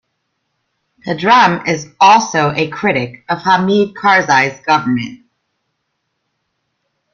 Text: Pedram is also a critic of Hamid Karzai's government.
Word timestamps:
Pedram 1.05 1.67
is 1.67 1.87
also 1.99 2.49
a 2.55 2.67
critic 2.71 3.23
of 3.29 3.37
Hamid 3.43 3.93
Karzai's 3.93 4.59
government. 4.65 5.23